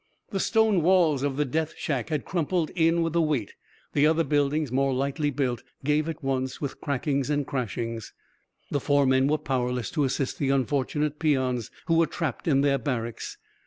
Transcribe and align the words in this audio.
The 0.31 0.39
stone 0.39 0.81
walls 0.81 1.21
of 1.21 1.37
the 1.37 1.45
death 1.45 1.75
shack 1.77 2.09
had 2.09 2.25
crumpled 2.25 2.71
in 2.71 3.03
with 3.03 3.13
the 3.13 3.21
weight; 3.21 3.53
the 3.93 4.07
other 4.07 4.23
buildings, 4.23 4.71
more 4.71 4.95
lightly 4.95 5.29
built, 5.29 5.61
gave 5.83 6.09
at 6.09 6.23
once, 6.23 6.59
with 6.59 6.81
crackings 6.81 7.29
and 7.29 7.45
crashings. 7.45 8.11
The 8.71 8.79
four 8.79 9.05
men 9.05 9.27
were 9.27 9.37
powerless 9.37 9.91
to 9.91 10.03
assist 10.03 10.39
the 10.39 10.49
unfortunate 10.49 11.19
peons, 11.19 11.69
who 11.85 11.93
were 11.97 12.07
trapped 12.07 12.47
in 12.47 12.61
their 12.61 12.79
barracks. 12.79 13.37